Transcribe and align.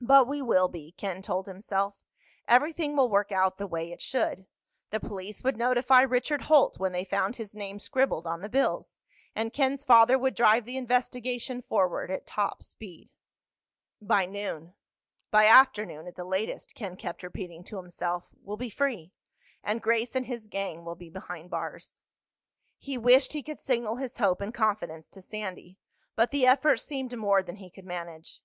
But 0.00 0.26
we 0.26 0.40
will 0.40 0.68
be, 0.68 0.92
Ken 0.92 1.20
told 1.20 1.44
himself. 1.46 1.94
Everything 2.48 2.96
will 2.96 3.10
work 3.10 3.30
out 3.30 3.58
the 3.58 3.66
way 3.66 3.92
it 3.92 4.00
should. 4.00 4.46
The 4.88 4.98
police 4.98 5.44
would 5.44 5.58
notify 5.58 6.00
Richard 6.00 6.44
Holt 6.48 6.78
when 6.78 6.92
they 6.92 7.04
found 7.04 7.36
his 7.36 7.54
name 7.54 7.78
scribbled 7.78 8.26
on 8.26 8.40
the 8.40 8.48
bills, 8.48 8.94
and 9.36 9.52
Ken's 9.52 9.84
father 9.84 10.18
would 10.18 10.34
drive 10.34 10.64
the 10.64 10.78
investigation 10.78 11.60
forward 11.60 12.10
at 12.10 12.26
top 12.26 12.62
speed. 12.62 13.10
"By 14.00 14.24
noon—by 14.24 15.44
afternoon 15.44 16.06
at 16.06 16.14
the 16.16 16.24
latest," 16.24 16.74
Ken 16.74 16.96
kept 16.96 17.22
repeating 17.22 17.62
to 17.64 17.76
himself, 17.76 18.30
"we'll 18.42 18.56
be 18.56 18.70
free. 18.70 19.12
And 19.62 19.82
Grace 19.82 20.16
and 20.16 20.24
his 20.24 20.46
gang 20.46 20.82
will 20.82 20.96
be 20.96 21.10
behind 21.10 21.50
bars." 21.50 22.00
He 22.78 22.96
wished 22.96 23.34
he 23.34 23.42
could 23.42 23.60
signal 23.60 23.96
his 23.96 24.16
hope 24.16 24.40
and 24.40 24.54
confidence 24.54 25.10
to 25.10 25.20
Sandy, 25.20 25.76
but 26.16 26.30
the 26.30 26.46
effort 26.46 26.78
seemed 26.78 27.14
more 27.18 27.42
than 27.42 27.56
he 27.56 27.68
could 27.68 27.84
manage. 27.84 28.40